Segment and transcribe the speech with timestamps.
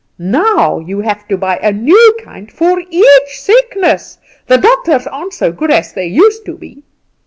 [0.17, 4.17] Now you have to buy a new kind for each sickness.
[4.47, 6.81] The doctors aren't so good as they used to be."